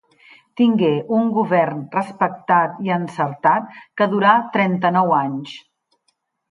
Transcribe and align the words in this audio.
Tingué 0.61 0.89
un 1.17 1.29
govern 1.35 1.83
respectat 1.97 2.81
i 2.87 2.91
encertat 2.97 3.71
que 4.01 4.11
durà 4.17 4.35
trenta-nou 4.59 5.19
anys. 5.23 5.59